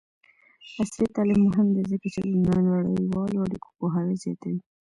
عصري 0.79 1.05
تعلیم 1.15 1.39
مهم 1.49 1.67
دی 1.75 1.83
ځکه 1.91 2.07
چې 2.13 2.19
د 2.47 2.49
نړیوالو 2.67 3.41
اړیکو 3.45 3.67
پوهاوی 3.77 4.15
زیاتوي. 4.23 4.59